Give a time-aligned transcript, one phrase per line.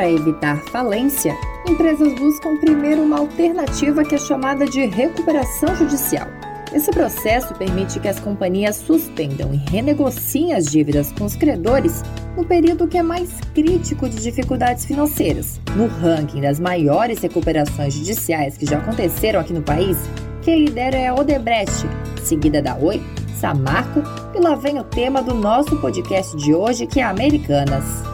[0.00, 1.36] Para evitar falência,
[1.68, 6.26] empresas buscam primeiro uma alternativa que é chamada de recuperação judicial.
[6.72, 12.02] Esse processo permite que as companhias suspendam e renegociem as dívidas com os credores
[12.34, 15.60] no período que é mais crítico de dificuldades financeiras.
[15.76, 19.98] No ranking das maiores recuperações judiciais que já aconteceram aqui no país,
[20.40, 21.86] quem lidera é a Odebrecht,
[22.24, 23.02] seguida da Oi,
[23.38, 24.02] Samarco
[24.34, 28.09] e lá vem o tema do nosso podcast de hoje, que é Americanas.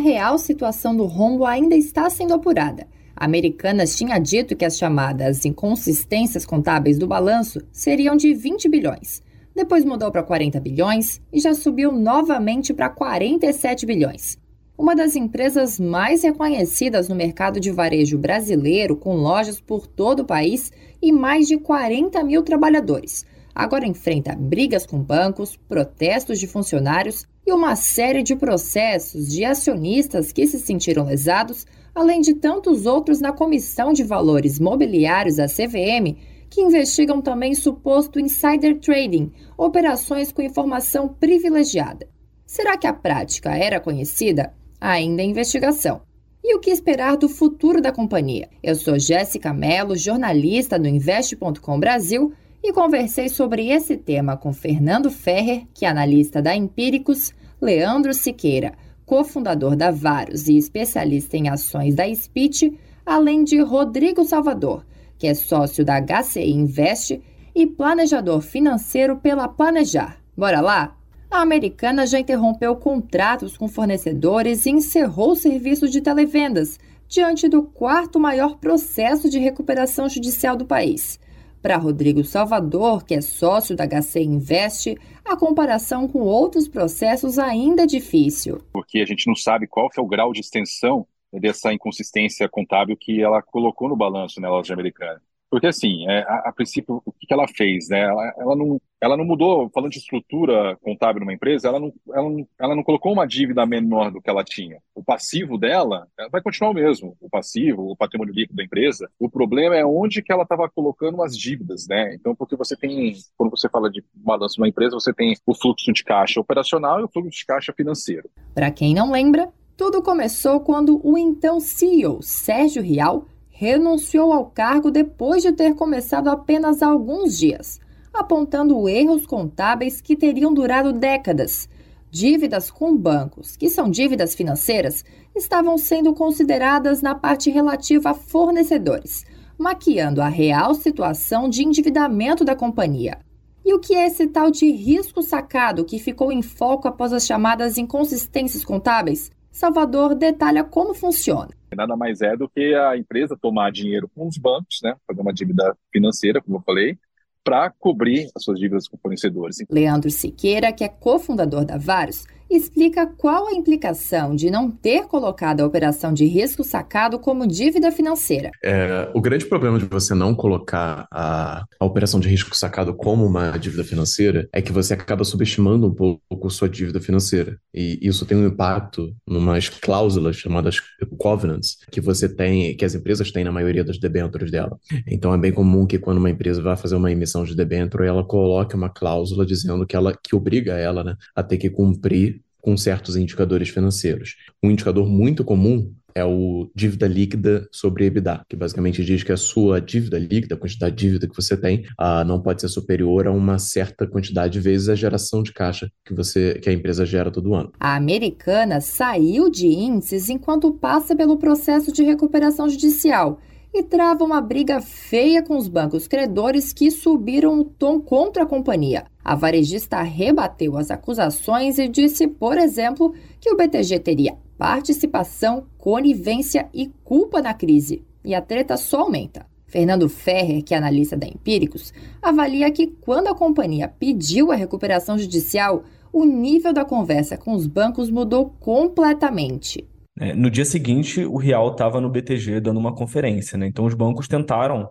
[0.00, 2.88] Real situação do rombo ainda está sendo apurada.
[3.14, 9.22] A Americanas tinha dito que as chamadas inconsistências contábeis do balanço seriam de 20 bilhões.
[9.54, 14.38] Depois mudou para 40 bilhões e já subiu novamente para 47 bilhões.
[14.76, 20.24] Uma das empresas mais reconhecidas no mercado de varejo brasileiro, com lojas por todo o
[20.24, 27.26] país e mais de 40 mil trabalhadores, agora enfrenta brigas com bancos, protestos de funcionários
[27.46, 33.20] e uma série de processos de acionistas que se sentiram lesados, além de tantos outros
[33.20, 36.16] na Comissão de Valores Mobiliários, a CVM,
[36.48, 42.08] que investigam também suposto insider trading, operações com informação privilegiada.
[42.44, 44.52] Será que a prática era conhecida?
[44.80, 46.02] Ainda em investigação.
[46.42, 48.48] E o que esperar do futuro da companhia?
[48.62, 55.10] Eu sou Jéssica Mello, jornalista do Investe.com Brasil, e conversei sobre esse tema com Fernando
[55.10, 58.74] Ferrer, que é analista da Empíricos, Leandro Siqueira,
[59.06, 64.84] cofundador da Varos e especialista em ações da Spit, além de Rodrigo Salvador,
[65.18, 67.20] que é sócio da HCI Invest
[67.54, 70.18] e planejador financeiro pela Planejar.
[70.36, 70.96] Bora lá?
[71.30, 77.62] A americana já interrompeu contratos com fornecedores e encerrou o serviço de televendas, diante do
[77.62, 81.18] quarto maior processo de recuperação judicial do país.
[81.62, 87.82] Para Rodrigo Salvador, que é sócio da HC Invest, a comparação com outros processos ainda
[87.82, 88.62] é difícil.
[88.72, 93.22] Porque a gente não sabe qual é o grau de extensão dessa inconsistência contábil que
[93.22, 95.20] ela colocou no balanço, né, loja americana.
[95.50, 97.88] Porque, assim, é, a, a, princípio, o que, ela fez?
[97.88, 98.00] Né?
[98.02, 102.30] Ela, ela, não, ela não mudou, falando de estrutura contábil numa empresa, ela não, ela,
[102.30, 104.78] não, ela não colocou uma dívida menor do que ela tinha.
[104.94, 109.10] O passivo dela vai continuar o mesmo, o passivo, o patrimônio líquido da empresa.
[109.18, 112.14] O problema é onde que ela estava colocando as dívidas, né?
[112.14, 115.54] Então, porque você tem, quando você fala de balanço de uma empresa, você tem o
[115.54, 118.30] fluxo de caixa operacional e o fluxo de caixa financeiro.
[118.54, 123.26] Para quem não lembra, tudo começou quando o então CEO, Sérgio Rial,
[123.60, 127.78] renunciou ao cargo depois de ter começado apenas alguns dias,
[128.10, 131.68] apontando erros contábeis que teriam durado décadas.
[132.10, 135.04] Dívidas com bancos, que são dívidas financeiras,
[135.36, 139.26] estavam sendo consideradas na parte relativa a fornecedores,
[139.58, 143.18] maquiando a real situação de endividamento da companhia.
[143.62, 147.26] E o que é esse tal de risco sacado que ficou em foco após as
[147.26, 149.30] chamadas inconsistências contábeis?
[149.50, 151.48] Salvador detalha como funciona.
[151.74, 155.32] Nada mais é do que a empresa tomar dinheiro com os bancos, né, fazer uma
[155.32, 156.98] dívida financeira, como eu falei,
[157.44, 159.56] para cobrir as suas dívidas com fornecedores.
[159.70, 165.60] Leandro Siqueira, que é cofundador da Vários, explica qual a implicação de não ter colocado
[165.60, 168.50] a operação de risco sacado como dívida financeira.
[168.62, 173.24] É, o grande problema de você não colocar a, a operação de risco sacado como
[173.24, 177.58] uma dívida financeira é que você acaba subestimando um pouco sua dívida financeira.
[177.72, 180.76] E isso tem um impacto numas cláusulas chamadas
[181.18, 184.78] covenants que você tem, que as empresas têm na maioria das debêntures dela.
[185.06, 188.24] Então é bem comum que quando uma empresa vai fazer uma emissão de debênture, ela
[188.24, 192.76] coloque uma cláusula dizendo que ela que obriga ela né, a ter que cumprir com
[192.76, 194.36] certos indicadores financeiros.
[194.62, 199.36] Um indicador muito comum é o dívida líquida sobre EBITDA, que basicamente diz que a
[199.36, 203.26] sua dívida líquida, a quantidade de dívida que você tem, uh, não pode ser superior
[203.26, 207.06] a uma certa quantidade de vezes a geração de caixa que você que a empresa
[207.06, 207.72] gera todo ano.
[207.78, 213.40] A americana saiu de índices enquanto passa pelo processo de recuperação judicial
[213.72, 218.46] e trava uma briga feia com os bancos credores que subiram o tom contra a
[218.46, 219.04] companhia.
[219.24, 226.68] A varejista rebateu as acusações e disse, por exemplo, que o BTG teria participação, conivência
[226.72, 228.04] e culpa na crise.
[228.24, 229.46] E a treta só aumenta.
[229.66, 235.16] Fernando Ferrer, que é analista da Empíricos, avalia que quando a companhia pediu a recuperação
[235.16, 239.88] judicial, o nível da conversa com os bancos mudou completamente.
[240.18, 243.66] É, no dia seguinte, o Real estava no BTG dando uma conferência, né?
[243.66, 244.90] Então os bancos tentaram,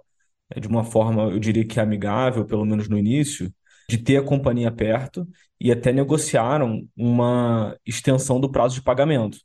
[0.49, 3.51] é, de uma forma, eu diria que amigável, pelo menos no início,
[3.89, 5.27] de ter a companhia perto
[5.59, 9.39] e até negociaram uma extensão do prazo de pagamento.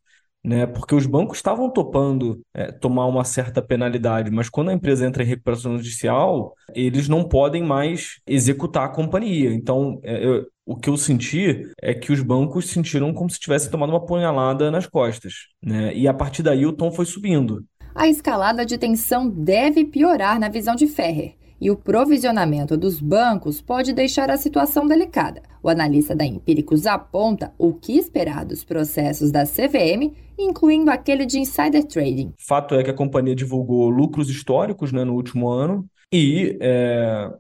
[0.44, 0.67] né?
[0.67, 5.23] Porque os bancos estavam topando é, tomar uma certa penalidade, mas quando a empresa entra
[5.23, 9.55] em recuperação judicial, eles não podem mais executar a companhia.
[9.55, 13.70] Então, é, eu, o que eu senti é que os bancos sentiram como se tivessem
[13.70, 15.94] tomado uma punhalada nas costas, né?
[15.94, 17.64] E a partir daí o tom foi subindo.
[17.94, 23.58] A escalada de tensão deve piorar na visão de Ferrer e o provisionamento dos bancos
[23.58, 25.40] pode deixar a situação delicada.
[25.62, 31.38] O analista da Empíricos aponta o que esperar dos processos da CVM, incluindo aquele de
[31.38, 32.34] insider trading.
[32.37, 37.31] Fato é que a companhia divulgou lucros históricos né, no último ano e é,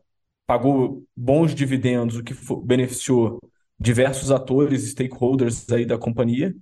[0.46, 2.34] pagou bons dividendos, o que
[2.64, 3.38] beneficiou
[3.78, 6.54] diversos atores, stakeholders aí da companhia.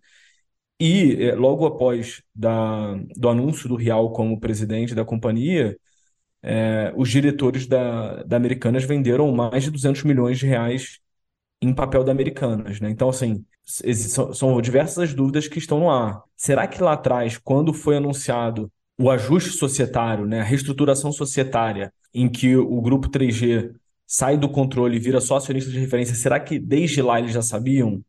[0.81, 5.77] E é, logo após da, do anúncio do Real como presidente da companhia,
[6.43, 10.99] é, os diretores da, da Americanas venderam mais de 200 milhões de reais
[11.61, 12.91] em papel da Americanas, né?
[12.91, 16.23] Então, assim, são, diversas dúvidas que estão no ar.
[16.37, 22.29] Será que lá atrás, quando foi anunciado o ajuste societário, né, a reestruturação societária, em
[22.29, 23.73] que o grupo 3G
[24.07, 27.43] sai do controle e vira só acionista de referência, será que desde lá eles já
[27.43, 28.05] sabiam?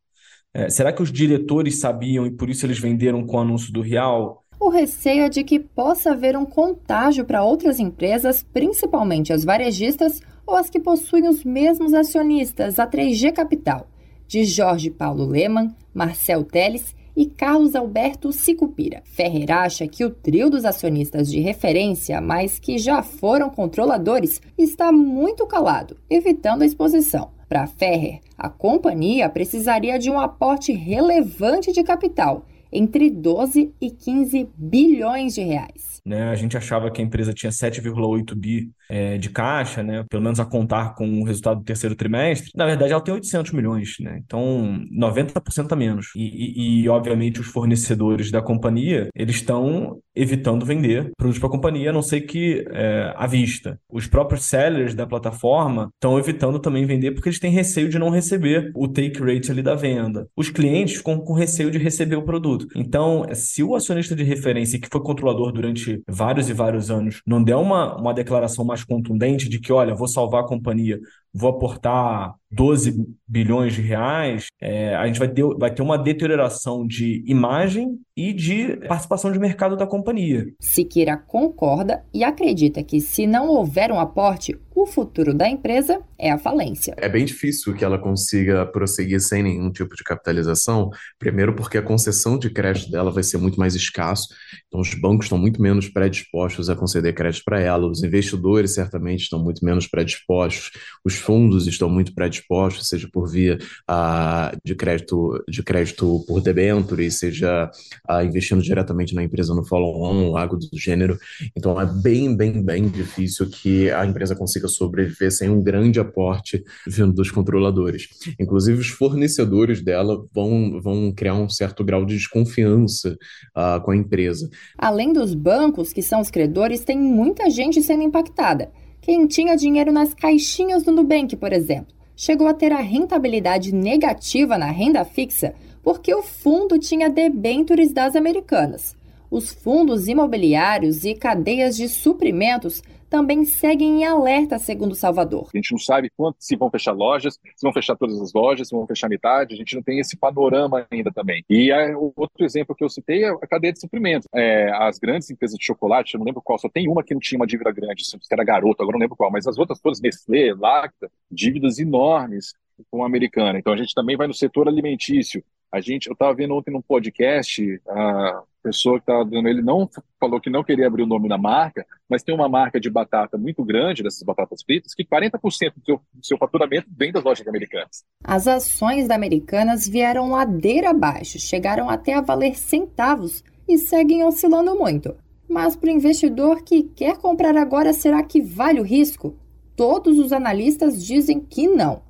[0.53, 3.81] É, será que os diretores sabiam e por isso eles venderam com o anúncio do
[3.81, 4.42] Real?
[4.63, 10.21] O receio é de que possa haver um contágio para outras empresas, principalmente as varejistas
[10.47, 13.89] ou as que possuem os mesmos acionistas, a 3G Capital,
[14.25, 19.03] de Jorge Paulo Leman, Marcel Teles e Carlos Alberto Sicupira.
[19.03, 24.93] Ferrer acha que o trio dos acionistas de referência, mas que já foram controladores, está
[24.93, 27.31] muito calado, evitando a exposição.
[27.49, 34.49] Para Ferrer, a companhia precisaria de um aporte relevante de capital entre 12 e 15
[34.57, 36.01] bilhões de reais.
[36.05, 40.21] Né, a gente achava que a empresa tinha 7,8 bi é, de caixa, né, pelo
[40.21, 42.51] menos a contar com o resultado do terceiro trimestre.
[42.55, 46.07] Na verdade, ela tem 800 milhões, né, então 90% a menos.
[46.13, 51.51] E, e, e, obviamente, os fornecedores da companhia, eles estão evitando vender produtos para a
[51.51, 53.79] companhia, a não ser que é, à vista.
[53.89, 58.09] Os próprios sellers da plataforma estão evitando também vender porque eles têm receio de não
[58.09, 60.27] receber o take rate ali da venda.
[60.35, 62.67] Os clientes ficam com receio de receber o produto.
[62.75, 67.43] Então, se o acionista de referência, que foi controlador durante vários e vários anos, não
[67.43, 70.99] der uma, uma declaração mais contundente de que, olha, vou salvar a companhia,
[71.33, 76.85] vou aportar 12 bilhões de reais, é, a gente vai ter, vai ter uma deterioração
[76.85, 80.45] de imagem e de participação de mercado da companhia.
[80.59, 86.31] Siqueira concorda e acredita que, se não houver um aporte, o futuro da empresa é
[86.31, 86.95] a falência.
[86.97, 90.89] É bem difícil que ela consiga prosseguir sem nenhum tipo de capitalização,
[91.19, 94.29] primeiro porque a concessão de crédito dela vai ser muito mais escasso,
[94.67, 99.21] então os bancos estão muito menos predispostos a conceder crédito para ela, os investidores certamente
[99.21, 100.71] estão muito menos predispostos,
[101.05, 103.57] os fundos estão muito predispostos, seja por via
[103.89, 107.69] uh, de crédito de crédito por debenture, seja
[108.09, 111.17] uh, investindo diretamente na empresa no follow-on, algo do gênero.
[111.55, 116.63] Então é bem, bem, bem difícil que a empresa consiga sobreviver sem um grande aporte
[116.87, 118.07] vindo dos controladores.
[118.39, 123.17] Inclusive, os fornecedores dela vão, vão criar um certo grau de desconfiança
[123.55, 124.49] uh, com a empresa.
[124.77, 128.71] Além dos bancos, que são os credores, tem muita gente sendo impactada.
[129.01, 134.57] Quem tinha dinheiro nas caixinhas do Nubank, por exemplo, chegou a ter a rentabilidade negativa
[134.57, 138.95] na renda fixa porque o fundo tinha debêntures das americanas.
[139.33, 145.49] Os fundos imobiliários e cadeias de suprimentos também seguem em alerta, segundo Salvador.
[145.51, 148.67] A gente não sabe quanto se vão fechar lojas, se vão fechar todas as lojas,
[148.67, 151.43] se vão fechar metade, a gente não tem esse panorama ainda também.
[151.49, 154.27] E o outro exemplo que eu citei é a cadeia de suprimentos.
[154.35, 157.19] É, as grandes empresas de chocolate, eu não lembro qual, só tem uma que não
[157.19, 159.99] tinha uma dívida grande, se era garoto, agora não lembro qual, mas as outras todas,
[159.99, 162.53] Nestlé, Lacta, dívidas enormes
[162.91, 163.57] com a americana.
[163.57, 165.43] Então a gente também vai no setor alimentício.
[165.73, 169.89] A gente, eu estava vendo ontem num podcast, a pessoa que estava dando, ele não
[170.19, 173.39] falou que não queria abrir o nome da marca, mas tem uma marca de batata
[173.39, 177.47] muito grande, dessas batatas fritas, que 40% do seu, do seu faturamento vem das lojas
[177.47, 178.05] americanas.
[178.23, 184.75] As ações da Americanas vieram ladeira abaixo, chegaram até a valer centavos e seguem oscilando
[184.75, 185.15] muito.
[185.49, 189.35] Mas para o investidor que quer comprar agora, será que vale o risco?
[189.75, 192.03] Todos os analistas dizem que não.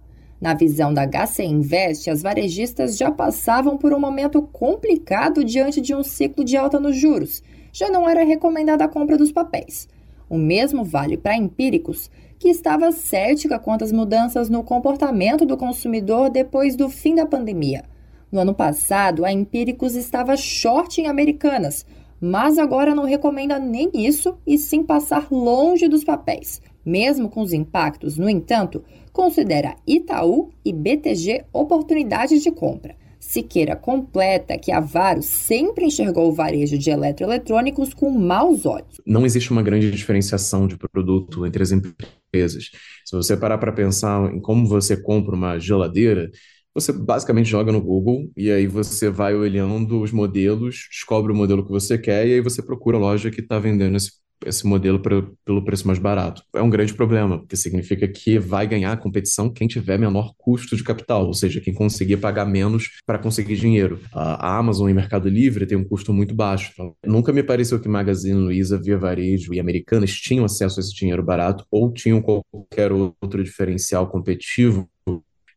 [0.43, 5.95] Na visão da HC Invest, as varejistas já passavam por um momento complicado diante de
[5.95, 7.41] um ciclo de alta nos juros.
[7.71, 9.87] Já não era recomendada a compra dos papéis.
[10.29, 16.29] O mesmo vale para Empíricos, que estava cética quanto às mudanças no comportamento do consumidor
[16.29, 17.85] depois do fim da pandemia.
[18.29, 21.85] No ano passado, a Empíricos estava short em Americanas,
[22.25, 26.61] mas agora não recomenda nem isso e sim passar longe dos papéis.
[26.85, 32.95] Mesmo com os impactos, no entanto, considera Itaú e BTG oportunidades de compra.
[33.19, 39.01] Siqueira completa que a Varo sempre enxergou o varejo de eletroeletrônicos com maus olhos.
[39.05, 42.71] Não existe uma grande diferenciação de produto entre as empresas.
[43.03, 46.31] Se você parar para pensar em como você compra uma geladeira,
[46.73, 51.63] você basicamente joga no Google e aí você vai olhando os modelos, descobre o modelo
[51.63, 54.11] que você quer e aí você procura a loja que está vendendo esse,
[54.43, 56.41] esse modelo pra, pelo preço mais barato.
[56.53, 60.75] É um grande problema, porque significa que vai ganhar a competição quem tiver menor custo
[60.75, 63.99] de capital, ou seja, quem conseguir pagar menos para conseguir dinheiro.
[64.11, 66.71] A Amazon e Mercado Livre têm um custo muito baixo.
[66.73, 70.95] Então, nunca me pareceu que Magazine Luiza, Via Varejo e Americanas tinham acesso a esse
[70.95, 74.89] dinheiro barato ou tinham qualquer outro diferencial competitivo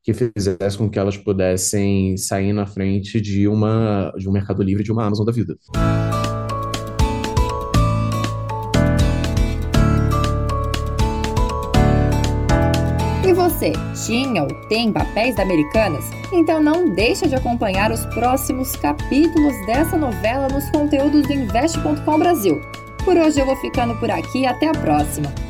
[0.06, 4.84] que fizesse com que elas pudessem sair na frente de uma de um Mercado Livre
[4.84, 5.58] de uma Amazon da vida.
[13.26, 13.72] E você,
[14.06, 16.04] tinha ou tem papéis Americanas?
[16.32, 22.60] Então não deixa de acompanhar os próximos capítulos dessa novela nos conteúdos do Investe.com Brasil.
[23.04, 25.45] Por hoje eu vou ficando por aqui, até a próxima.